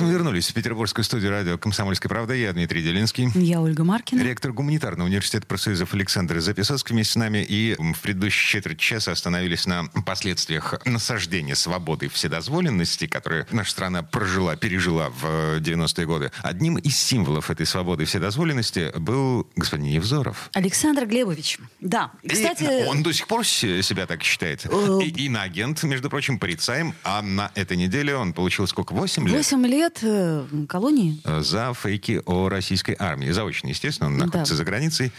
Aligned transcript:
Это 0.00 0.06
мы 0.06 0.14
вернулись 0.14 0.48
в 0.48 0.54
петербургскую 0.54 1.04
студию 1.04 1.30
радио 1.30 1.58
«Комсомольская 1.58 2.08
правда». 2.08 2.32
Я 2.32 2.54
Дмитрий 2.54 2.82
Делинский. 2.82 3.28
Я 3.34 3.60
Ольга 3.60 3.84
Маркина. 3.84 4.22
Ректор 4.22 4.50
гуманитарного 4.50 5.06
университета 5.06 5.46
профсоюзов 5.46 5.92
Александр 5.92 6.40
Записоцкий 6.40 6.94
вместе 6.94 7.12
с 7.12 7.16
нами. 7.16 7.44
И 7.46 7.76
в 7.78 8.00
предыдущей 8.00 8.48
четверть 8.48 8.78
часа 8.78 9.12
остановились 9.12 9.66
на 9.66 9.88
последствиях 10.06 10.80
насаждения 10.86 11.54
свободы 11.54 12.06
и 12.06 12.08
вседозволенности, 12.08 13.08
которые 13.08 13.46
наша 13.50 13.72
страна 13.72 14.02
прожила, 14.02 14.56
пережила 14.56 15.10
в 15.10 15.58
90-е 15.58 16.06
годы. 16.06 16.32
Одним 16.40 16.78
из 16.78 16.96
символов 16.96 17.50
этой 17.50 17.66
свободы 17.66 18.04
и 18.04 18.06
вседозволенности 18.06 18.98
был 18.98 19.46
господин 19.54 19.84
Невзоров. 19.84 20.48
Александр 20.54 21.04
Глебович. 21.04 21.58
Да. 21.80 22.10
И, 22.22 22.30
Кстати... 22.30 22.86
он 22.86 23.02
до 23.02 23.12
сих 23.12 23.26
пор 23.26 23.44
себя 23.44 24.06
так 24.06 24.22
считает. 24.22 24.64
Э, 24.64 24.98
и, 25.04 25.26
иноагент, 25.26 25.82
между 25.82 26.08
прочим, 26.08 26.38
порицаем. 26.38 26.94
А 27.04 27.20
на 27.20 27.52
этой 27.54 27.76
неделе 27.76 28.16
он 28.16 28.32
получил 28.32 28.66
сколько? 28.66 28.94
8 28.94 29.28
лет? 29.28 29.36
8 29.36 29.66
лет 29.66 29.89
э, 30.02 30.44
колонии. 30.68 31.20
Э, 31.24 31.40
за 31.40 31.72
фейки 31.74 32.22
о 32.26 32.48
российской 32.48 32.96
армии. 32.98 33.30
Заочно, 33.30 33.68
естественно, 33.68 34.08
он 34.08 34.16
находится 34.16 34.54
да. 34.54 34.58
за 34.58 34.64
границей. 34.64 35.12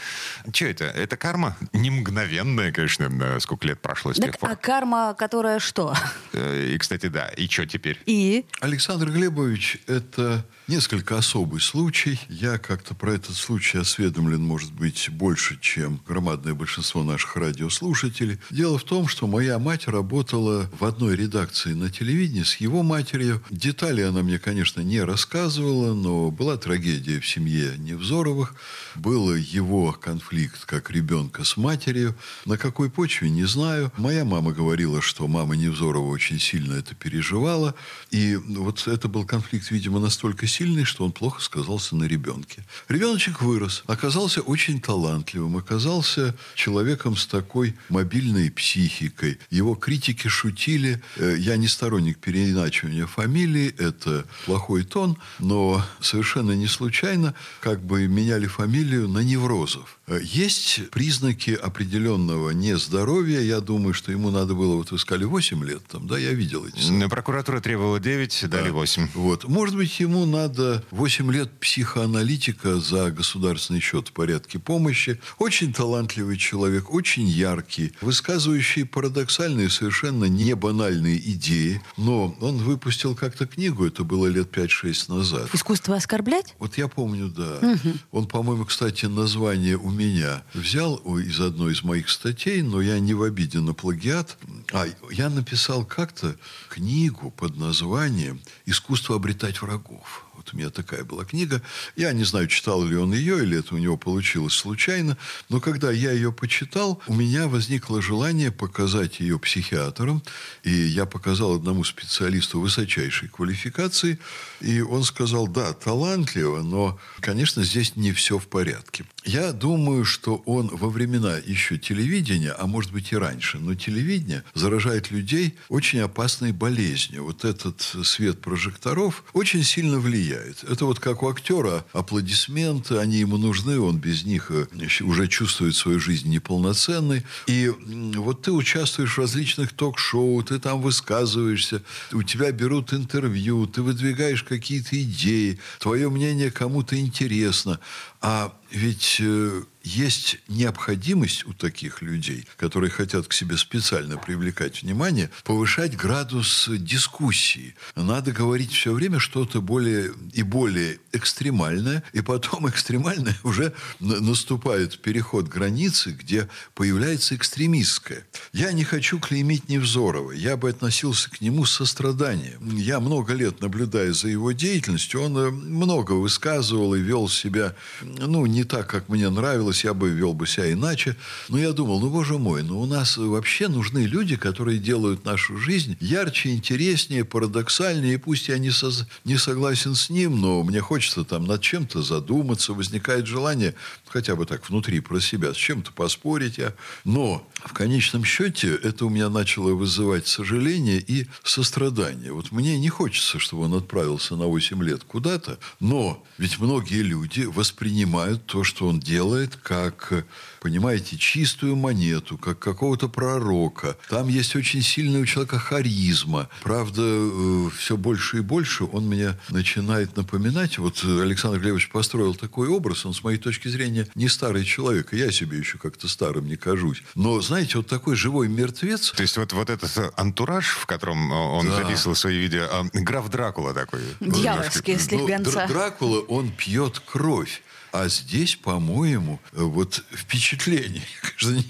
Что 0.54 0.66
это? 0.66 0.86
Это 0.86 1.18
карма? 1.18 1.58
Не 1.74 1.90
мгновенная, 1.90 2.72
конечно, 2.72 3.40
сколько 3.40 3.68
лет 3.68 3.82
прошло 3.82 4.14
с 4.14 4.18
так, 4.18 4.26
тех 4.26 4.40
пор. 4.40 4.52
А 4.52 4.56
карма, 4.56 5.16
которая 5.18 5.60
что? 5.60 5.94
Э, 6.34 6.70
и, 6.74 6.78
кстати, 6.78 7.08
да. 7.08 7.28
И 7.30 7.48
что 7.48 7.66
теперь? 7.66 8.00
И? 8.06 8.46
Alexander 8.62 9.10
Глебович, 9.10 9.80
это 9.88 10.46
несколько 10.72 11.18
особый 11.18 11.60
случай. 11.60 12.18
Я 12.30 12.58
как-то 12.58 12.96
про 12.96 13.16
этот 13.16 13.36
случай 13.36 13.78
осведомлен, 13.78 14.42
может 14.42 14.72
быть, 14.72 15.10
больше, 15.10 15.60
чем 15.60 16.00
громадное 16.08 16.54
большинство 16.54 17.04
наших 17.04 17.36
радиослушателей. 17.36 18.40
Дело 18.50 18.78
в 18.78 18.86
том, 18.86 19.10
что 19.10 19.28
моя 19.28 19.60
мать 19.60 19.90
работала 19.90 20.72
в 20.80 20.86
одной 20.86 21.18
редакции 21.18 21.74
на 21.74 21.90
телевидении 21.90 22.44
с 22.44 22.56
его 22.56 22.84
матерью. 22.84 23.44
Детали 23.50 24.02
она 24.02 24.24
мне, 24.24 24.40
конечно, 24.40 24.80
не 24.80 25.02
рассказывала, 25.02 25.94
но 25.94 26.32
была 26.32 26.56
трагедия 26.56 27.20
в 27.20 27.28
семье 27.28 27.74
Невзоровых. 27.78 28.56
Был 28.96 29.36
его 29.36 29.92
конфликт 29.92 30.64
как 30.64 30.90
ребенка 30.90 31.44
с 31.44 31.58
матерью. 31.58 32.16
На 32.46 32.58
какой 32.58 32.90
почве, 32.90 33.30
не 33.30 33.44
знаю. 33.44 33.92
Моя 33.98 34.24
мама 34.24 34.54
говорила, 34.54 35.02
что 35.02 35.28
мама 35.28 35.58
Невзорова 35.58 36.08
очень 36.08 36.40
сильно 36.40 36.76
это 36.76 36.96
переживала. 36.96 37.76
И 38.10 38.38
вот 38.38 38.88
это 38.88 39.10
был 39.10 39.26
конфликт, 39.26 39.70
видимо, 39.70 40.00
настолько 40.00 40.48
сильный, 40.48 40.61
сильный, 40.62 40.84
что 40.84 41.06
он 41.06 41.12
плохо 41.12 41.42
сказался 41.42 41.96
на 41.96 42.04
ребенке. 42.04 42.64
Ребеночек 42.88 43.42
вырос, 43.42 43.84
оказался 43.88 44.42
очень 44.42 44.80
талантливым, 44.80 45.58
оказался 45.58 46.36
человеком 46.54 47.16
с 47.18 47.26
такой 47.26 47.76
мобильной 47.90 48.52
психикой. 48.52 49.40
Его 49.50 49.74
критики 49.74 50.28
шутили. 50.28 51.02
Э, 51.18 51.36
я 51.36 51.58
не 51.58 51.68
сторонник 51.68 52.20
переиначивания 52.20 53.08
фамилии, 53.08 53.74
это 53.80 54.26
плохой 54.46 54.84
тон, 54.84 55.18
но 55.40 55.84
совершенно 56.00 56.52
не 56.52 56.68
случайно 56.68 57.34
как 57.60 57.82
бы 57.84 58.08
меняли 58.08 58.46
фамилию 58.46 59.08
на 59.08 59.24
Неврозов. 59.24 59.98
Э, 60.06 60.20
есть 60.22 60.92
признаки 60.92 61.52
определенного 61.52 62.52
нездоровья. 62.52 63.40
Я 63.40 63.62
думаю, 63.62 63.96
что 63.96 64.12
ему 64.12 64.30
надо 64.30 64.54
было, 64.54 64.76
вот 64.76 64.92
вы 64.92 65.00
сказали, 65.00 65.24
8 65.24 65.64
лет, 65.66 65.82
там, 65.88 66.06
да, 66.08 66.20
я 66.20 66.34
видел 66.34 66.68
эти. 66.68 67.08
Прокуратура 67.08 67.62
требовала 67.62 68.00
9, 68.00 68.46
дали 68.48 68.68
да. 68.68 68.74
8. 68.74 69.08
Вот. 69.16 69.48
Может 69.48 69.76
быть, 69.76 70.00
ему 70.00 70.26
надо 70.26 70.41
надо 70.42 70.84
8 70.92 71.32
лет 71.32 71.52
психоаналитика 71.60 72.80
за 72.80 73.12
государственный 73.12 73.80
счет 73.80 74.08
в 74.08 74.12
порядке 74.12 74.58
помощи. 74.60 75.20
Очень 75.38 75.74
талантливый 75.74 76.38
человек, 76.38 76.92
очень 76.94 77.28
яркий, 77.28 77.94
высказывающий 78.02 78.86
парадоксальные, 78.86 79.70
совершенно 79.70 80.26
не 80.26 80.56
банальные 80.56 81.20
идеи. 81.34 81.82
Но 81.98 82.36
он 82.42 82.58
выпустил 82.58 83.16
как-то 83.16 83.46
книгу, 83.46 83.86
это 83.86 84.04
было 84.04 84.28
лет 84.28 84.56
5-6 84.56 85.16
назад. 85.16 85.50
«Искусство 85.54 85.96
оскорблять»? 85.96 86.56
Вот 86.60 86.78
я 86.78 86.88
помню, 86.88 87.28
да. 87.30 87.58
Угу. 87.62 87.94
Он, 88.12 88.28
по-моему, 88.28 88.66
кстати, 88.66 89.06
название 89.06 89.78
у 89.78 89.92
меня 89.92 90.44
взял 90.54 90.96
из 91.18 91.40
одной 91.40 91.74
из 91.74 91.84
моих 91.84 92.10
статей, 92.10 92.62
но 92.62 92.82
я 92.82 93.00
не 93.00 93.14
в 93.14 93.22
обиде 93.22 93.60
на 93.60 93.74
плагиат. 93.74 94.38
А, 94.74 94.86
я 95.12 95.30
написал 95.30 95.86
как-то 95.86 96.36
книгу 96.70 97.32
под 97.32 97.58
названием 97.58 98.42
«Искусство 98.66 99.16
обретать 99.16 99.62
врагов». 99.62 100.26
Вот 100.36 100.54
у 100.54 100.58
меня 100.58 100.70
такая 100.70 101.04
была 101.04 101.26
книга. 101.26 101.62
Я 101.96 102.14
не 102.14 102.24
знаю, 102.24 102.48
читал 102.48 102.84
ли 102.84 102.96
он 102.96 103.14
ее, 103.14 103.44
или 103.44 103.60
это 103.60 103.76
у 103.76 103.78
него 103.78 103.98
получилось 103.98 104.54
случайно. 104.54 105.18
Но 105.50 105.60
когда 105.60 105.92
я 105.92 106.12
ее 106.12 106.32
почитал, 106.32 107.02
у 107.08 107.14
меня 107.14 107.48
возникло 107.48 108.02
желание 108.02 108.52
показать 108.52 109.20
ее 109.20 109.38
психиатрам. 109.38 110.24
И 110.64 110.72
я 110.72 111.06
показал 111.06 111.56
одному 111.56 111.84
специалисту 111.84 112.60
высочайшей 112.60 113.30
квалификации. 113.30 114.20
И 114.62 114.82
он 114.82 115.04
сказал, 115.04 115.48
да, 115.48 115.74
талантливо, 115.74 116.62
но, 116.62 117.00
конечно, 117.20 117.64
здесь 117.64 117.96
не 117.96 118.12
все 118.12 118.40
в 118.40 118.48
порядке. 118.48 119.06
Я 119.24 119.52
думаю, 119.52 120.06
что 120.06 120.38
он 120.46 120.68
во 120.68 120.90
времена 120.90 121.38
еще 121.38 121.78
телевидения, 121.78 122.52
а 122.52 122.66
может 122.66 122.92
быть 122.92 123.12
и 123.12 123.16
раньше, 123.16 123.60
но 123.60 123.76
телевидение 123.76 124.44
заражает 124.56 125.12
людей 125.12 125.56
очень 125.70 126.00
опасной 126.00 126.52
болезнью. 126.52 127.26
Вот 127.26 127.46
этот 127.46 127.82
свет 127.82 128.42
прожекторов 128.42 129.24
очень 129.34 129.64
сильно 129.64 130.00
влияет. 130.00 130.31
Это 130.34 130.86
вот 130.86 131.00
как 131.00 131.24
у 131.24 131.30
актера 131.30 131.86
аплодисменты, 131.94 132.98
они 132.98 133.18
ему 133.18 133.38
нужны, 133.38 133.80
он 133.80 133.98
без 133.98 134.24
них 134.24 134.52
э, 134.52 134.68
уже 135.02 135.28
чувствует 135.28 135.76
свою 135.76 136.00
жизнь 136.00 136.30
неполноценной. 136.30 137.24
И 137.48 137.72
вот 138.16 138.42
ты 138.44 138.52
участвуешь 138.52 139.16
в 139.16 139.18
различных 139.20 139.74
ток-шоу, 139.74 140.44
ты 140.44 140.60
там 140.60 140.82
высказываешься, 140.82 141.84
у 142.12 142.24
тебя 142.24 142.52
берут 142.52 142.94
интервью, 142.94 143.68
ты 143.68 143.82
выдвигаешь 143.82 144.44
какие-то 144.44 145.02
идеи, 145.02 145.60
твое 145.80 146.10
мнение 146.10 146.52
кому-то 146.52 147.00
интересно. 147.00 147.80
А 148.22 148.54
ведь 148.72 149.18
э, 149.20 149.64
есть 149.84 150.38
необходимость 150.48 151.46
у 151.46 151.54
таких 151.54 152.02
людей, 152.02 152.46
которые 152.58 152.92
хотят 152.92 153.28
к 153.28 153.34
себе 153.34 153.58
специально 153.58 154.18
привлекать 154.18 154.84
внимание, 154.84 155.30
повышать 155.44 155.98
градус 155.98 156.70
дискуссии. 156.70 157.76
Надо 157.96 158.32
говорить 158.32 158.72
все 158.72 158.94
время 158.94 159.20
что-то 159.20 159.62
более 159.62 160.14
и 160.34 160.44
более 160.44 161.00
экстремальное, 161.12 162.04
и 162.14 162.22
потом 162.22 162.70
экстремальное 162.70 163.36
уже 163.44 163.74
наступает 164.00 165.00
переход 165.02 165.48
границы, 165.48 166.12
где 166.12 166.48
появляется 166.76 167.36
экстремистское. 167.36 168.26
Я 168.54 168.72
не 168.72 168.84
хочу 168.84 169.20
клеймить 169.20 169.68
Невзорова, 169.70 170.32
я 170.32 170.58
бы 170.58 170.70
относился 170.70 171.30
к 171.30 171.42
нему 171.42 171.66
с 171.66 171.72
состраданием. 171.72 172.78
Я 172.78 173.00
много 173.00 173.34
лет 173.34 173.62
наблюдая 173.62 174.14
за 174.14 174.28
его 174.28 174.52
деятельностью, 174.52 175.22
он 175.22 175.38
э, 175.38 175.50
много 175.50 176.14
высказывал 176.14 176.96
и 176.96 177.02
вел 177.02 177.28
себя, 177.28 177.76
ну, 178.02 178.46
не 178.46 178.61
так, 178.64 178.88
как 178.88 179.10
мне 179.10 179.30
нравилось, 179.30 179.84
я 179.84 179.94
бы 179.94 180.10
вел 180.10 180.34
бы 180.34 180.48
себя 180.48 180.72
иначе. 180.72 181.16
Но 181.50 181.58
я 181.58 181.72
думал, 181.72 182.00
ну, 182.00 182.10
боже 182.10 182.38
мой, 182.38 182.64
ну, 182.64 182.82
у 182.82 182.86
нас 182.86 183.18
вообще 183.18 183.68
нужны 183.68 184.00
люди, 184.00 184.36
которые 184.36 184.80
делают 184.80 185.26
нашу 185.26 185.58
жизнь 185.58 185.98
ярче, 186.00 186.52
интереснее, 186.52 187.26
парадоксальнее. 187.26 188.16
И 188.16 188.18
пусть 188.18 188.48
я 188.50 188.58
не, 188.58 188.72
со, 188.72 188.92
не 189.26 189.38
согласен 189.38 189.96
с 189.96 190.10
ним, 190.10 190.40
но 190.42 190.64
мне 190.64 190.82
хочется 190.82 191.24
там 191.24 191.46
над 191.46 191.62
чем-то 191.62 192.02
задуматься, 192.02 192.74
возникает 192.74 193.28
желание 193.28 193.76
хотя 194.08 194.36
бы 194.36 194.46
так 194.46 194.70
внутри 194.70 195.00
про 195.00 195.20
себя 195.20 195.54
с 195.54 195.58
чем-то 195.58 195.92
поспорить. 195.94 196.58
Я. 196.58 196.74
Но 197.06 197.48
в 197.54 197.74
конечном 197.74 198.26
счете 198.26 198.76
это 198.76 199.06
у 199.06 199.10
меня 199.10 199.30
начало 199.30 199.72
вызывать 199.72 200.28
сожаление 200.28 201.00
и 201.00 201.28
сострадание. 201.44 202.34
Вот 202.34 202.52
мне 202.52 202.78
не 202.80 202.90
хочется, 202.90 203.40
чтобы 203.40 203.64
он 203.64 203.74
отправился 203.74 204.36
на 204.36 204.48
8 204.48 204.84
лет 204.84 205.04
куда-то, 205.04 205.60
но 205.80 206.24
ведь 206.38 206.60
многие 206.60 207.02
люди 207.02 207.42
воспринимают 207.42 208.51
то, 208.52 208.66
что 208.66 208.88
он 208.88 209.00
делает, 209.00 209.56
как 209.56 210.26
понимаете, 210.60 211.18
чистую 211.18 211.78
монету, 211.78 212.38
как 212.38 212.60
какого-то 212.60 213.08
пророка. 213.08 213.98
Там 214.10 214.28
есть 214.28 214.56
очень 214.58 214.82
сильная 214.82 215.22
у 215.22 215.26
человека 215.26 215.58
харизма. 215.58 216.50
Правда, 216.62 217.02
э, 217.02 217.70
все 217.78 217.96
больше 217.96 218.38
и 218.38 218.42
больше 218.42 218.84
он 218.84 219.08
мне 219.08 219.38
начинает 219.50 220.18
напоминать. 220.18 220.78
Вот 220.78 221.02
Александр 221.04 221.60
Глебович 221.60 221.90
построил 221.90 222.36
такой 222.36 222.68
образ. 222.68 223.06
Он, 223.06 223.14
с 223.14 223.24
моей 223.24 223.38
точки 223.38 223.70
зрения, 223.70 224.06
не 224.16 224.28
старый 224.28 224.66
человек. 224.66 225.14
Я 225.14 225.32
себе 225.32 225.58
еще 225.58 225.78
как-то 225.78 226.10
старым 226.10 226.46
не 226.46 226.58
кажусь. 226.58 227.02
Но, 227.16 227.40
знаете, 227.42 227.78
вот 227.78 227.88
такой 227.88 228.16
живой 228.16 228.50
мертвец... 228.50 229.12
То 229.12 229.24
есть 229.24 229.38
вот, 229.38 229.54
вот 229.54 229.70
этот 229.70 230.14
антураж, 230.18 230.76
в 230.76 230.86
котором 230.88 231.32
он 231.32 231.68
да. 231.68 231.78
записывал 231.78 232.16
свои 232.16 232.38
видео, 232.38 232.68
а, 232.70 232.84
граф 232.94 233.30
Дракула 233.30 233.74
такой. 233.74 234.02
Дьявольские 234.20 235.00
слегонца. 235.00 235.66
Ну, 235.68 235.74
Дракула, 235.74 236.20
он 236.20 236.52
пьет 236.52 237.00
кровь. 237.00 237.62
А 237.92 238.08
здесь, 238.08 238.56
по-моему, 238.56 239.40
вот 239.52 240.04
впечатление, 240.12 241.04
не, 241.42 241.66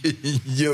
не, 0.45 0.68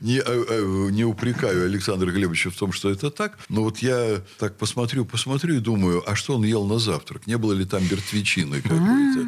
не, 0.00 0.18
а, 0.20 0.24
а, 0.26 0.90
не 0.90 1.04
упрекаю 1.04 1.66
Александра 1.66 2.10
Глебовича 2.10 2.50
в 2.50 2.56
том, 2.56 2.72
что 2.72 2.90
это 2.90 3.10
так, 3.10 3.38
но 3.48 3.64
вот 3.64 3.78
я 3.78 4.22
так 4.38 4.56
посмотрю, 4.56 5.04
посмотрю 5.04 5.56
и 5.56 5.58
думаю, 5.58 6.02
а 6.08 6.14
что 6.14 6.36
он 6.36 6.44
ел 6.44 6.64
на 6.64 6.78
завтрак? 6.78 7.26
Не 7.26 7.38
было 7.38 7.52
ли 7.52 7.64
там 7.64 7.82
мертвечины 7.82 8.62
какой-то? 8.62 9.26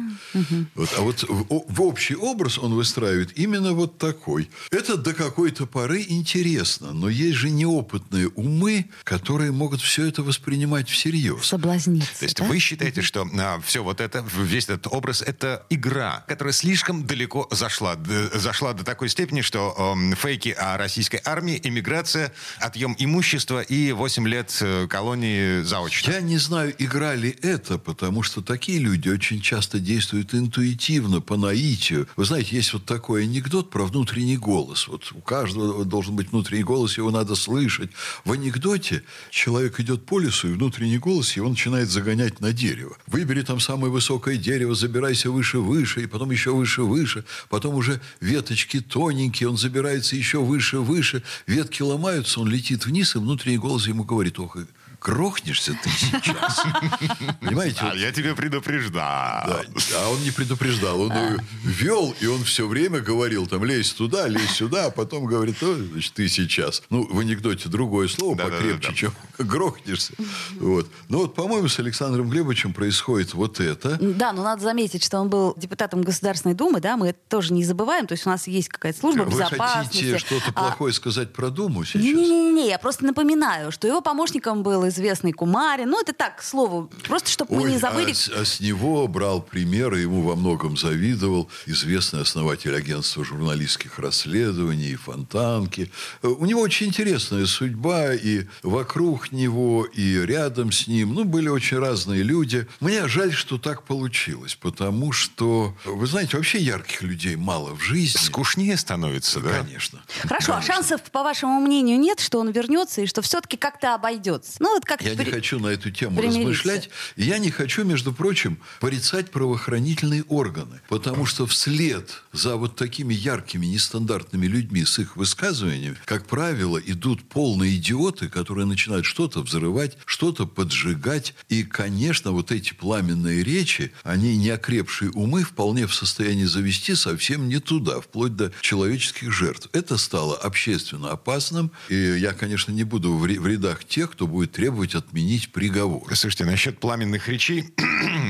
Вот, 0.75 0.89
а 0.97 1.01
вот 1.01 1.23
в, 1.23 1.65
в 1.67 1.81
общий 1.81 2.15
образ 2.15 2.57
он 2.57 2.73
выстраивает 2.73 3.37
именно 3.37 3.73
вот 3.73 3.97
такой. 3.97 4.49
Это 4.71 4.97
до 4.97 5.13
какой-то 5.13 5.65
поры 5.65 6.05
интересно, 6.07 6.93
но 6.93 7.09
есть 7.09 7.37
же 7.37 7.49
неопытные 7.49 8.29
умы, 8.29 8.89
которые 9.03 9.51
могут 9.51 9.81
все 9.81 10.05
это 10.05 10.23
воспринимать 10.23 10.89
всерьез. 10.89 11.45
Соблазниться. 11.45 12.19
То 12.19 12.25
есть 12.25 12.37
да? 12.37 12.45
вы 12.45 12.59
считаете, 12.59 13.01
что 13.01 13.27
а, 13.37 13.59
все 13.59 13.83
вот 13.83 13.99
это, 13.99 14.25
весь 14.37 14.65
этот 14.65 14.87
образ, 14.87 15.21
это 15.21 15.56
игра, 15.69 16.23
которая 16.27 16.53
слишком 16.53 17.05
далеко 17.05 17.47
зашла. 17.51 17.97
Зашла 18.33 18.73
до 18.73 18.83
такой 18.83 19.09
степени, 19.09 19.41
что 19.41 19.75
эм, 19.77 20.15
фейки 20.15 20.49
о 20.49 20.77
российской 20.77 21.21
армии, 21.23 21.59
эмиграция, 21.63 22.33
отъем 22.59 22.95
имущества 22.97 23.61
и 23.61 23.91
8 23.91 24.27
лет 24.27 24.57
э, 24.61 24.87
колонии 24.87 25.61
заочно. 25.61 26.11
Я 26.11 26.21
не 26.21 26.37
знаю, 26.37 26.73
играли 26.77 27.29
это, 27.41 27.77
потому 27.77 28.23
что 28.23 28.41
такие 28.41 28.79
люди 28.79 29.09
очень 29.09 29.41
часто 29.41 29.79
действуют 29.79 30.33
интуитивно, 30.33 31.21
по 31.21 31.37
наитию. 31.37 32.07
Вы 32.15 32.25
знаете, 32.25 32.55
есть 32.55 32.73
вот 32.73 32.85
такой 32.85 33.23
анекдот 33.23 33.69
про 33.69 33.85
внутренний 33.85 34.37
голос. 34.37 34.87
Вот 34.87 35.11
у 35.13 35.19
каждого 35.19 35.85
должен 35.85 36.15
быть 36.15 36.31
внутренний 36.31 36.63
голос, 36.63 36.97
его 36.97 37.11
надо 37.11 37.35
слышать. 37.35 37.91
В 38.25 38.31
анекдоте 38.31 39.03
человек 39.29 39.79
идет 39.79 40.05
по 40.05 40.19
лесу, 40.19 40.49
и 40.49 40.53
внутренний 40.53 40.97
голос 40.97 41.35
его 41.35 41.49
начинает 41.49 41.89
загонять 41.89 42.39
на 42.39 42.53
дерево. 42.53 42.97
Выбери 43.07 43.41
там 43.41 43.59
самое 43.59 43.91
высокое 43.91 44.37
дерево, 44.37 44.75
забирайся 44.75 45.29
выше-выше, 45.55 46.03
и 46.03 46.07
потом 46.07 46.31
еще 46.31 46.51
выше-выше. 46.51 47.23
Потом 47.49 47.75
уже 47.75 48.01
веточки 48.19 48.81
тоненькие, 48.81 49.49
он 49.49 49.57
забирается 49.57 50.15
еще 50.15 50.39
выше-выше. 50.39 51.23
Ветки 51.45 51.81
ломаются, 51.81 52.39
он 52.41 52.49
летит 52.49 52.85
вниз, 52.85 53.15
и 53.15 53.19
внутренний 53.19 53.57
голос 53.57 53.87
ему 53.87 54.03
говорит, 54.03 54.39
ох, 54.39 54.57
грохнешься 55.01 55.77
ты 55.83 55.89
сейчас. 55.89 56.61
Понимаете? 57.41 57.77
А 57.81 57.85
вот 57.89 57.95
я 57.95 58.11
тебя 58.11 58.35
предупреждал. 58.35 59.47
да, 59.47 59.61
а 59.95 60.09
он 60.09 60.21
не 60.23 60.31
предупреждал. 60.31 61.01
Он 61.01 61.11
ее 61.11 61.37
вел, 61.63 62.15
и 62.19 62.25
он 62.27 62.43
все 62.43 62.67
время 62.67 62.99
говорил, 62.99 63.47
там, 63.47 63.63
лезь 63.63 63.91
туда, 63.93 64.27
лезь 64.27 64.51
сюда, 64.51 64.85
а 64.85 64.91
потом 64.91 65.25
говорит, 65.25 65.57
значит, 65.59 66.13
ты 66.13 66.27
сейчас. 66.27 66.83
Ну, 66.89 67.07
в 67.09 67.19
анекдоте 67.19 67.69
другое 67.69 68.07
слово 68.07 68.35
покрепче, 68.35 68.93
чем 68.93 69.13
грохнешься. 69.37 70.13
Вот. 70.59 70.87
Но 71.09 71.19
вот, 71.19 71.35
по-моему, 71.35 71.67
с 71.67 71.79
Александром 71.79 72.29
Глебовичем 72.29 72.73
происходит 72.73 73.33
вот 73.33 73.59
это. 73.59 73.97
Да, 74.01 74.33
но 74.33 74.43
надо 74.43 74.61
заметить, 74.63 75.03
что 75.03 75.19
он 75.19 75.29
был 75.29 75.53
депутатом 75.57 76.01
Государственной 76.01 76.55
Думы, 76.55 76.79
да, 76.81 76.97
мы 76.97 77.09
это 77.09 77.19
тоже 77.29 77.53
не 77.53 77.63
забываем. 77.63 78.07
То 78.07 78.13
есть 78.13 78.25
у 78.25 78.29
нас 78.29 78.47
есть 78.47 78.69
какая-то 78.69 78.99
служба 78.99 79.23
Вы 79.23 79.31
безопасности. 79.31 79.97
хотите 79.97 80.17
что-то 80.17 80.51
А, 80.55 80.63
плохое 80.63 80.93
сказать 80.93 81.33
про 81.33 81.49
Думу 81.49 81.83
сейчас? 81.85 82.01
Не-не-не, 82.01 82.67
я 82.69 82.79
просто 82.79 83.05
напоминаю, 83.05 83.71
что 83.71 83.87
его 83.87 84.01
помощником 84.01 84.63
был 84.63 84.86
известный 84.87 85.31
Кумарин. 85.31 85.89
Ну, 85.89 86.01
это 86.01 86.13
так, 86.13 86.37
к 86.37 86.41
слову, 86.43 86.89
просто 87.07 87.29
чтобы 87.29 87.55
мы 87.55 87.63
Ой, 87.63 87.71
не 87.71 87.77
забыли. 87.77 88.11
А, 88.11 88.15
с- 88.15 88.29
а 88.29 88.45
с 88.45 88.59
него 88.59 89.07
брал 89.07 89.41
примеры, 89.41 89.99
ему 89.99 90.21
во 90.21 90.35
многом 90.35 90.77
завидовал 90.77 91.49
известный 91.65 92.21
основатель 92.21 92.75
агентства 92.75 93.23
журналистских 93.25 93.99
расследований, 93.99 94.95
Фонтанки. 94.95 95.91
Э, 96.21 96.27
У 96.27 96.45
него 96.45 96.61
очень 96.61 96.87
интересная 96.87 97.45
судьба, 97.45 98.13
и 98.13 98.45
вокруг 98.63 99.31
него, 99.31 99.85
и 99.85 100.13
рядом 100.25 100.71
с 100.71 100.87
ним. 100.87 101.13
Ну, 101.13 101.23
были 101.23 101.49
очень 101.49 101.77
разные 101.79 102.23
люди. 102.23 102.67
Мне 102.79 103.07
жаль, 103.07 103.33
что 103.33 103.57
так 103.57 103.83
получилось, 103.83 104.55
потому 104.55 105.11
что, 105.11 105.75
вы 105.85 106.07
знаете, 106.07 106.37
вообще 106.37 106.59
ярких 106.59 107.01
людей 107.01 107.35
мало 107.35 107.75
в 107.75 107.81
жизни. 107.81 108.19
Скучнее 108.19 108.77
становится, 108.77 109.39
да? 109.39 109.59
Конечно. 109.63 110.01
Хорошо, 110.23 110.51
а 110.53 110.55
Конечно. 110.55 110.73
шансов, 110.75 111.01
по 111.11 111.23
вашему 111.23 111.59
мнению, 111.59 111.99
нет, 111.99 112.19
что 112.19 112.39
он 112.39 112.51
вернется 112.51 113.01
и 113.01 113.05
что 113.05 113.21
все-таки 113.21 113.57
как-то 113.57 113.95
обойдется? 113.95 114.53
Ну, 114.59 114.76
вот 114.77 114.85
как 114.85 115.01
Я 115.01 115.15
не 115.15 115.25
хочу 115.25 115.59
на 115.59 115.67
эту 115.67 115.91
тему 115.91 116.17
примириться. 116.17 116.39
размышлять. 116.39 116.89
Я 117.15 117.37
не 117.39 117.51
хочу, 117.51 117.83
между 117.83 118.13
прочим, 118.13 118.59
порицать 118.79 119.31
правоохранительные 119.31 120.23
органы. 120.23 120.81
Потому 120.87 121.25
что 121.25 121.45
вслед 121.47 122.23
за 122.31 122.55
вот 122.55 122.75
такими 122.75 123.13
яркими, 123.13 123.65
нестандартными 123.65 124.45
людьми 124.45 124.85
с 124.85 124.99
их 124.99 125.17
высказываниями, 125.17 125.97
как 126.05 126.27
правило, 126.27 126.77
идут 126.77 127.23
полные 127.27 127.75
идиоты, 127.77 128.29
которые 128.29 128.65
начинают 128.65 129.05
что-то 129.05 129.41
взрывать, 129.41 129.97
что-то 130.05 130.45
поджигать. 130.45 131.33
И, 131.49 131.63
конечно, 131.63 132.31
вот 132.31 132.51
эти 132.51 132.73
пламенные 132.73 133.43
речи, 133.43 133.91
они 134.03 134.37
неокрепшие 134.37 135.11
умы 135.11 135.43
вполне 135.43 135.87
в 135.87 135.93
состоянии 135.93 136.45
завести 136.45 136.95
совсем 136.95 137.49
не 137.49 137.59
туда, 137.59 137.99
вплоть 138.01 138.35
до 138.35 138.51
человеческих 138.61 139.31
жертв. 139.31 139.69
Это 139.73 139.97
стало 139.97 140.35
общественно 140.37 141.11
опасным. 141.11 141.71
И 141.89 141.95
я, 141.95 142.33
конечно, 142.33 142.71
не 142.71 142.83
буду 142.83 143.13
в 143.15 143.25
рядах 143.25 143.83
тех, 143.83 144.11
кто 144.11 144.27
будет 144.27 144.51
требовать 144.51 144.66
отменить 144.95 145.51
приговор. 145.51 146.15
Слушайте, 146.15 146.45
насчет 146.45 146.79
пламенных 146.79 147.27
речей, 147.27 147.65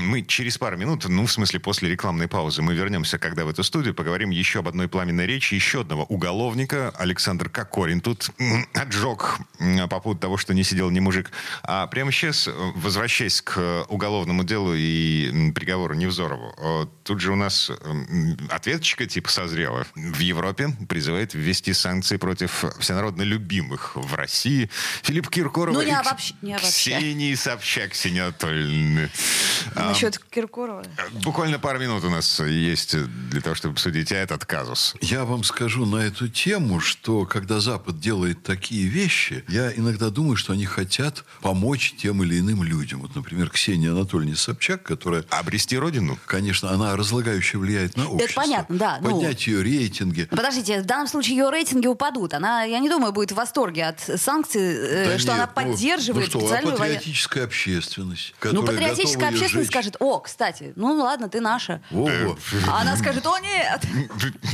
мы 0.04 0.24
через 0.24 0.57
пару 0.57 0.78
минут, 0.78 1.07
ну, 1.07 1.25
в 1.25 1.31
смысле, 1.31 1.60
после 1.60 1.89
рекламной 1.89 2.28
паузы, 2.28 2.62
мы 2.62 2.74
вернемся, 2.74 3.18
когда 3.18 3.45
в 3.45 3.50
эту 3.50 3.63
студию, 3.63 3.94
поговорим 3.94 4.30
еще 4.30 4.60
об 4.60 4.68
одной 4.68 4.88
пламенной 4.88 5.25
речи, 5.25 5.54
еще 5.56 5.81
одного 5.81 6.04
уголовника, 6.06 6.92
Александр 6.98 7.50
Кокорин. 7.50 8.01
Тут 8.01 8.30
отжег 8.74 9.39
по 9.89 10.00
поводу 10.00 10.19
того, 10.19 10.38
что 10.38 10.54
не 10.54 10.63
сидел 10.63 10.89
ни 10.89 11.00
мужик. 11.00 11.31
А 11.63 11.88
прямо 11.88 12.12
сейчас, 12.12 12.48
э, 12.48 12.51
возвращаясь 12.75 13.42
к 13.42 13.57
э, 13.57 13.84
уголовному 13.89 14.44
делу 14.44 14.74
и 14.75 15.51
приговору 15.51 15.95
Невзорову, 15.95 16.54
э, 16.57 16.86
тут 17.04 17.19
же 17.19 17.31
у 17.31 17.36
нас 17.36 17.69
м, 17.69 18.38
ответочка 18.50 19.06
типа 19.06 19.30
созрела. 19.30 19.86
В 19.95 20.19
Европе 20.19 20.69
призывает 20.88 21.34
ввести 21.34 21.74
санкции 21.74 22.18
против 22.18 22.63
всенародно 22.80 23.24
любимых 23.24 23.95
в 23.95 24.13
России 24.13 24.69
Филипп 25.04 25.30
Киркорова 25.30 25.74
Ну, 25.74 25.81
не 25.81 25.92
и 25.92 25.94
обобщ- 26.31 26.35
не 26.41 26.53
обобщай. 26.53 27.00
Ксении 27.00 27.33
Собчак, 27.35 27.91
Ксения 27.91 28.24
Анатольевны. 28.24 29.09
А, 29.75 29.89
Насчет 29.89 30.19
Киркорова. 30.19 30.83
Буквально 31.24 31.59
пару 31.59 31.79
минут 31.79 32.03
у 32.03 32.09
нас 32.09 32.39
есть 32.39 32.95
для 33.29 33.41
того, 33.41 33.56
чтобы 33.56 33.74
обсудить 33.74 34.12
этот 34.12 34.45
казус. 34.45 34.95
Я 35.01 35.25
вам 35.25 35.44
скажу 35.44 35.85
на 35.85 35.97
эту 35.97 36.27
тему, 36.27 36.79
что 36.79 37.25
когда 37.25 37.59
Запад 37.59 38.00
делает 38.00 38.44
такие 38.44 38.88
вещи, 38.88 39.44
я 39.47 39.71
иногда 39.75 40.09
думаю, 40.09 40.35
что 40.35 40.53
они 40.53 40.65
хотят 40.65 41.24
помочь 41.41 41.95
тем 41.97 42.24
или 42.24 42.39
иным 42.39 42.63
людям. 42.63 43.01
Вот, 43.01 43.15
например, 43.15 43.50
Ксения 43.50 43.91
Анатольевна 43.91 44.35
Собчак, 44.35 44.83
которая 44.83 45.24
Обрести 45.29 45.77
родину? 45.77 46.18
Конечно, 46.25 46.71
она 46.71 46.95
разлагающе 46.95 47.57
влияет 47.57 47.97
на 47.97 48.09
общество. 48.09 48.41
понятно, 48.41 48.77
да, 48.77 49.00
ну. 49.01 49.12
Поднять 49.12 49.45
ее 49.47 49.62
рейтинги. 49.63 50.27
Ну, 50.29 50.38
Подождите, 50.38 50.81
в 50.81 50.85
данном 50.85 51.07
случае 51.07 51.38
ее 51.38 51.50
рейтинги 51.50 51.88
упадут. 51.88 52.33
Она, 52.33 52.63
я 52.63 52.79
не 52.79 52.89
думаю, 52.89 53.13
будет 53.13 53.31
в 53.31 53.35
восторге 53.35 53.85
от 53.85 54.00
санкций, 54.21 54.62
э, 54.62 55.06
Да 55.12 55.19
что 55.19 55.31
нет, 55.33 55.38
она 55.38 55.47
ну, 55.47 55.53
поддерживает 55.53 56.17
ну, 56.19 56.25
что, 56.25 56.40
а 56.54 56.62
патриотическая 56.62 57.44
общественность, 57.44 58.34
Ну, 58.44 58.62
которая 58.62 58.66
патриотическая 58.68 59.14
готова 59.14 59.30
ее 59.31 59.36
общественность 59.36 59.53
сжечь. 59.53 59.74
скажет, 59.74 59.96
о, 60.00 60.20
кстати, 60.20 60.74
ну 60.75 60.94
ладно, 60.96 61.30
ты 61.30 61.41
наша. 61.41 61.82
Во-во. 61.91 62.38
А 62.68 62.82
она 62.82 62.96
скажет, 62.98 63.25
о, 63.25 63.38
нет. 63.39 63.82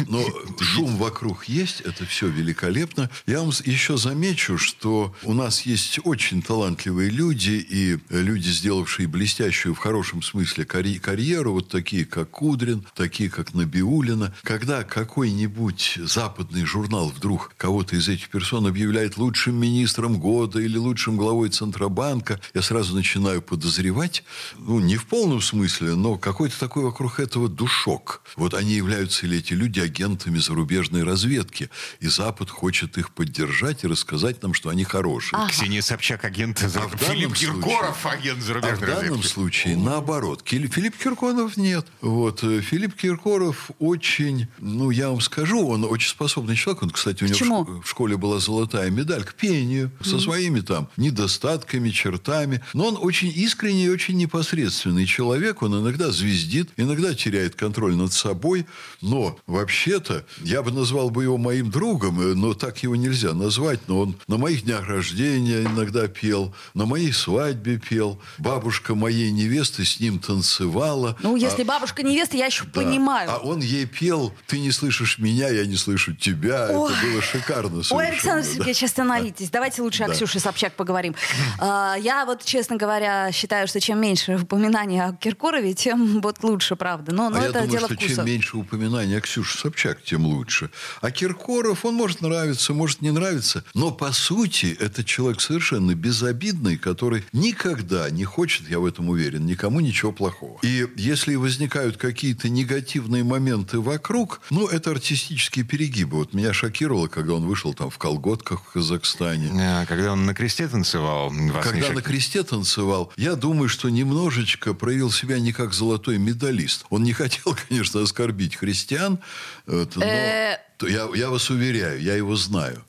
Но 0.08 0.24
шум 0.60 0.98
вокруг 0.98 1.46
есть, 1.46 1.82
это 1.82 2.06
все 2.06 2.28
великолепно. 2.28 3.10
Я 3.26 3.40
вам 3.42 3.50
еще 3.66 3.98
замечу, 3.98 4.58
что 4.58 5.16
у 5.24 5.34
нас 5.34 5.62
есть 5.62 6.00
очень 6.04 6.42
талантливые 6.42 7.10
люди, 7.10 7.52
и 7.70 7.98
люди, 8.10 8.50
сделавшие 8.50 9.08
блестящую 9.08 9.76
в 9.76 9.78
хорошем 9.80 10.22
смысле 10.22 10.66
карь- 10.66 11.00
карьеру, 11.00 11.54
вот 11.54 11.70
такие, 11.70 12.06
как 12.06 12.30
Кудрин, 12.30 12.86
такие, 12.96 13.30
как 13.30 13.54
Набиулина. 13.54 14.34
Когда 14.44 14.84
какой-нибудь 14.84 16.00
западный 16.04 16.66
журнал 16.66 17.10
вдруг 17.10 17.52
кого-то 17.58 17.96
из 17.96 18.08
этих 18.10 18.30
персон 18.30 18.68
объявляет 18.68 19.18
лучшим 19.18 19.56
министром 19.56 20.20
года 20.20 20.60
или 20.60 20.78
лучшим 20.78 21.18
главой 21.18 21.50
Центробанка, 21.54 22.40
я 22.54 22.62
сразу 22.62 22.96
начинаю 22.96 23.42
подозревать, 23.42 24.24
ну, 24.58 24.80
не 24.80 24.98
в 24.98 25.06
полном 25.08 25.42
смысле, 25.42 25.96
но 25.96 26.18
какой-то 26.18 26.60
такой 26.60 26.84
вокруг 26.84 27.20
этого 27.20 27.48
душок. 27.50 28.22
Вот 28.36 28.54
они 28.54 28.74
являются 28.74 29.26
ли 29.28 29.38
эти 29.40 29.54
люди 29.54 29.80
агентами 29.80 30.38
зарубежной 30.40 31.04
разведки, 31.04 31.70
и 32.00 32.08
Запад 32.08 32.50
хочет 32.50 32.98
их 32.98 33.12
поддержать 33.14 33.84
и 33.84 33.88
рассказать 33.88 34.42
нам, 34.44 34.54
что 34.54 34.70
они 34.70 34.84
хорошие. 34.84 35.40
Ксения 35.50 35.82
Собчак, 35.82 36.24
агент... 36.26 36.62
А 36.64 36.68
в 36.68 36.74
данном 36.74 36.98
Филипп 36.98 37.38
случае- 37.38 37.54
Киркоров, 37.54 38.06
агент 38.06 38.38
А 38.40 38.42
в 38.42 38.46
зарубежной 38.46 38.80
данном 38.88 38.96
разведки. 39.04 39.28
случае 39.28 39.78
наоборот. 39.78 40.44
Филипп 40.46 40.98
Киркоров 40.98 41.58
нет. 41.58 41.86
Вот. 42.02 42.44
э, 42.44 42.62
Филипп 42.62 42.96
Киркоров 42.96 43.72
очень, 43.80 44.48
ну, 44.60 44.90
я 44.92 45.10
вам 45.10 45.22
скажу, 45.22 45.68
он 45.68 45.84
очень 45.86 46.10
способный 46.10 46.56
человек. 46.56 46.84
Он, 46.84 46.90
кстати, 46.90 47.24
у 47.24 47.28
него 47.28 47.36
в 47.36 47.40
чему? 47.40 47.64
шко- 47.64 47.82
в 47.84 47.90
школе 47.90 48.18
была 48.18 48.40
золотая 48.40 48.90
медаль 48.90 49.24
к 49.24 49.34
пению 49.36 49.92
со 50.04 50.20
своими 50.20 50.62
там 50.62 50.90
недостатками, 50.98 51.43
чертами. 51.92 52.62
Но 52.74 52.88
он 52.88 52.98
очень 53.00 53.32
искренний 53.36 53.86
и 53.86 53.90
очень 53.90 54.18
непосредственный 54.18 55.06
человек. 55.06 55.62
Он 55.62 55.82
иногда 55.82 56.12
звездит, 56.12 56.70
иногда 56.78 57.14
теряет 57.14 57.56
контроль 57.56 57.96
над 57.96 58.14
собой. 58.14 58.66
Но 59.02 59.38
вообще-то 59.48 60.26
я 60.40 60.62
бы 60.62 60.72
назвал 60.72 61.10
бы 61.10 61.24
его 61.24 61.38
моим 61.38 61.70
другом, 61.70 62.20
э, 62.22 62.34
но 62.34 62.54
так 62.54 62.84
его 62.84 62.96
нельзя 62.96 63.34
назвать. 63.34 63.80
Но 63.88 64.00
он 64.02 64.16
на 64.28 64.38
моих 64.38 64.64
днях 64.64 64.88
рождения 64.88 65.62
иногда 65.62 66.08
пел, 66.08 66.54
на 66.74 66.86
моей 66.86 67.12
свадьбе 67.14 67.78
пел. 67.78 68.20
Бабушка 68.38 68.96
моей 68.96 69.32
невесты 69.32 69.86
с 69.86 70.00
ним 70.00 70.20
танцевала. 70.20 71.18
Ну, 71.22 71.36
если 71.36 71.64
а, 71.64 71.66
бабушка 71.66 72.04
невеста, 72.04 72.38
я 72.38 72.46
еще 72.48 72.66
да. 72.66 72.82
понимаю. 72.82 73.30
А 73.32 73.38
он 73.38 73.60
ей 73.60 73.86
пел 73.86 74.34
«Ты 74.48 74.60
не 74.60 74.72
слышишь 74.72 75.20
меня, 75.20 75.50
я 75.50 75.66
не 75.66 75.76
слышу 75.76 76.14
тебя». 76.16 76.68
Ой. 76.70 76.92
Это 76.92 77.06
было 77.06 77.22
шикарно. 77.22 77.82
Ой, 77.90 78.08
Александр 78.08 78.46
Сергеевич, 78.46 78.80
да. 78.80 78.86
остановитесь. 78.86 79.50
Давайте 79.50 79.82
лучше 79.82 80.00
да. 80.00 80.06
о 80.06 80.10
Ксюше 80.10 80.40
Собчак 80.40 80.74
поговорим. 80.74 81.16
А, 81.60 81.96
я 81.96 82.26
вот, 82.26 82.44
честно 82.44 82.78
говоря, 82.78 83.32
считаю, 83.32 83.68
что 83.68 83.80
чем 83.80 84.00
меньше 84.00 84.36
упоминаний 84.36 85.02
о 85.02 85.14
Киркорове, 85.14 85.74
тем 85.74 86.22
вот 86.22 86.44
лучше, 86.44 86.76
правда. 86.76 87.14
Но, 87.14 87.30
но 87.30 87.38
а 87.38 87.40
это 87.40 87.60
я 87.60 87.66
думаю, 87.66 87.70
дело 87.72 87.88
что 87.88 87.96
вкуса. 87.96 88.16
чем 88.16 88.26
меньше 88.26 88.58
упоминаний 88.58 89.18
о 89.18 89.22
Ксюше 89.22 89.58
Собчак, 89.58 90.04
тем 90.04 90.26
лучше. 90.26 90.70
А 91.02 91.12
Киркоров, 91.12 91.86
он 91.86 91.96
может 91.96 92.22
нравиться, 92.22 92.74
может 92.74 93.02
не 93.02 93.12
нравиться, 93.12 93.64
но 93.74 93.92
по 93.92 94.12
сути 94.12 94.78
это 94.80 95.04
человек 95.04 95.42
совершенно 95.42 95.96
безобидный, 95.96 96.78
который 96.78 97.24
никогда 97.34 98.10
не 98.10 98.26
хочет, 98.26 98.70
я 98.70 98.80
в 98.80 98.86
этом 98.86 99.10
уверен, 99.10 99.46
никому 99.46 99.80
ничего 99.80 100.12
плохого. 100.12 100.60
И 100.64 100.88
если 100.96 101.36
возникают 101.36 101.98
какие-то 101.98 102.50
негативные 102.50 103.24
моменты 103.24 103.80
вокруг, 103.80 104.42
ну, 104.50 104.68
это 104.68 104.92
артистические 104.92 105.66
перегибы. 105.66 106.18
Вот 106.18 106.34
меня 106.34 106.54
шокировало, 106.54 107.08
когда 107.08 107.34
он 107.34 107.46
вышел 107.46 107.74
там 107.74 107.90
в 107.90 107.98
колготках 107.98 108.62
в 108.62 108.74
Казахстане. 108.74 109.50
А, 109.60 109.86
когда 109.86 110.14
он 110.14 110.26
на 110.26 110.34
кресте 110.34 110.68
танцевал. 110.68 111.13
Когда 111.62 111.92
на 111.92 112.02
кресте 112.02 112.44
танцевал, 112.44 113.12
я 113.18 113.36
думаю, 113.36 113.70
что 113.70 113.90
немножечко 113.90 114.74
проявил 114.74 115.12
себя 115.12 115.40
не 115.40 115.54
как 115.54 115.74
золотой 115.74 116.18
медалист. 116.18 116.86
Он 116.90 117.04
не 117.04 117.14
хотел, 117.14 117.56
конечно, 117.68 118.02
оскорбить 118.02 118.56
христиан, 118.56 119.20
но 119.68 119.86
э, 120.02 120.58
я, 120.82 121.08
я 121.16 121.30
вас 121.30 121.50
уверяю, 121.50 122.02
я 122.02 122.16
его 122.16 122.36
знаю. 122.36 122.84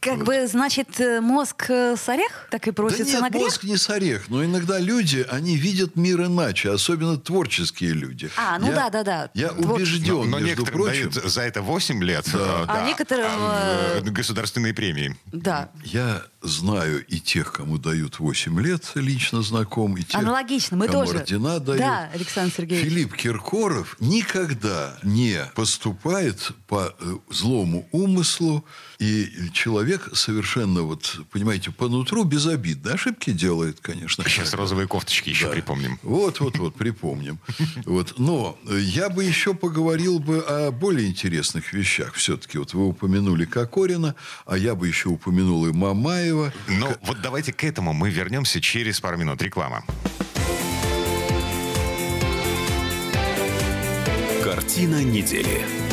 Как 0.00 0.18
вот. 0.18 0.26
бы, 0.26 0.46
значит, 0.46 1.00
э, 1.00 1.20
мозг 1.20 1.66
э, 1.68 1.96
с 1.96 2.08
орех 2.08 2.48
так 2.50 2.66
и 2.68 2.70
просится 2.70 3.04
да 3.04 3.12
нет, 3.12 3.20
на 3.22 3.30
грех? 3.30 3.42
мозг 3.42 3.64
не 3.64 3.76
с 3.76 3.90
орех, 3.90 4.28
но 4.28 4.44
иногда 4.44 4.78
люди, 4.78 5.26
они 5.28 5.56
видят 5.56 5.96
мир 5.96 6.24
иначе, 6.26 6.70
особенно 6.70 7.18
творческие 7.18 7.92
люди. 7.92 8.30
А, 8.36 8.58
ну 8.58 8.72
да, 8.72 8.90
да, 8.90 9.02
да. 9.02 9.30
Я 9.34 9.48
Твор... 9.48 9.76
убежден, 9.76 10.30
но, 10.30 10.38
но 10.38 10.40
между 10.40 10.64
прочим... 10.64 11.10
дают 11.10 11.32
за 11.32 11.42
это 11.42 11.62
8 11.62 12.04
лет. 12.04 12.26
Да. 12.32 12.62
А, 12.62 12.66
да, 12.66 12.86
некоторым... 12.86 13.26
А, 13.28 14.00
государственные 14.02 14.74
премии. 14.74 15.16
Да. 15.26 15.70
Я 15.84 16.22
знаю 16.42 17.04
и 17.06 17.20
тех, 17.20 17.52
кому 17.52 17.78
дают 17.78 18.18
8 18.18 18.60
лет, 18.60 18.90
лично 18.94 19.42
знаком, 19.42 19.96
и 19.96 20.02
тех, 20.02 20.14
Аналогично, 20.14 20.76
мы 20.76 20.86
кому 20.86 21.04
тоже. 21.04 21.18
ордена 21.18 21.60
дают. 21.60 21.80
Да, 21.80 22.10
Александр 22.14 22.52
Сергеевич. 22.56 22.88
Филипп 22.88 23.14
Киркоров 23.14 23.96
никогда 24.00 24.98
не 25.02 25.44
поступает 25.54 26.52
по 26.66 26.94
э, 26.98 27.16
злому 27.30 27.88
умыслу, 27.92 28.64
и 28.98 29.28
человек 29.52 30.10
совершенно, 30.14 30.82
вот, 30.82 31.20
понимаете, 31.30 31.70
по 31.70 31.88
нутру 31.88 32.24
безобидно. 32.24 32.92
Ошибки 32.92 33.30
делает, 33.30 33.80
конечно. 33.80 34.24
Сейчас 34.24 34.54
розовые 34.54 34.86
кофточки 34.88 35.30
еще 35.30 35.46
да. 35.46 35.52
припомним. 35.52 35.98
Вот, 36.02 36.40
вот, 36.40 36.58
вот, 36.58 36.74
припомним. 36.74 37.38
Вот. 37.84 38.18
Но 38.18 38.58
я 38.66 39.08
бы 39.08 39.24
еще 39.24 39.54
поговорил 39.54 40.18
бы 40.18 40.40
о 40.40 40.70
более 40.70 41.08
интересных 41.08 41.72
вещах. 41.72 42.14
Все-таки 42.14 42.58
вот 42.58 42.74
вы 42.74 42.88
упомянули 42.88 43.44
Кокорина, 43.44 44.14
а 44.46 44.56
я 44.56 44.74
бы 44.74 44.86
еще 44.86 45.08
упомянул 45.08 45.66
и 45.66 45.72
Мамаева. 45.72 46.29
Ну, 46.68 46.86
К... 46.86 46.98
вот 47.02 47.20
давайте 47.22 47.52
к 47.52 47.64
этому 47.64 47.92
мы 47.92 48.10
вернемся 48.10 48.60
через 48.60 49.00
пару 49.00 49.16
минут. 49.16 49.42
Реклама. 49.42 49.84
Картина 54.42 55.02
недели. 55.02 55.89